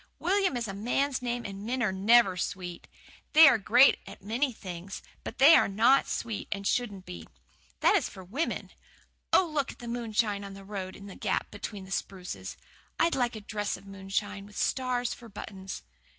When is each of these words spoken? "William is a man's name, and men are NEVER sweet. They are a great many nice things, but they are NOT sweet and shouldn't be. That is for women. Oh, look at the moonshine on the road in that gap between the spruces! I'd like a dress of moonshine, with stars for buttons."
"William 0.17 0.57
is 0.57 0.67
a 0.67 0.73
man's 0.73 1.21
name, 1.21 1.45
and 1.45 1.63
men 1.63 1.83
are 1.83 1.91
NEVER 1.91 2.35
sweet. 2.35 2.87
They 3.33 3.47
are 3.47 3.53
a 3.53 3.59
great 3.59 3.99
many 4.19 4.47
nice 4.47 4.57
things, 4.57 5.03
but 5.23 5.37
they 5.37 5.53
are 5.53 5.67
NOT 5.67 6.07
sweet 6.07 6.47
and 6.51 6.65
shouldn't 6.65 7.05
be. 7.05 7.27
That 7.81 7.93
is 7.95 8.09
for 8.09 8.23
women. 8.23 8.71
Oh, 9.31 9.45
look 9.45 9.71
at 9.73 9.77
the 9.77 9.87
moonshine 9.87 10.43
on 10.43 10.55
the 10.55 10.65
road 10.65 10.95
in 10.95 11.05
that 11.05 11.19
gap 11.19 11.51
between 11.51 11.85
the 11.85 11.91
spruces! 11.91 12.57
I'd 12.99 13.13
like 13.13 13.35
a 13.35 13.41
dress 13.41 13.77
of 13.77 13.85
moonshine, 13.85 14.47
with 14.47 14.57
stars 14.57 15.13
for 15.13 15.29
buttons." 15.29 15.83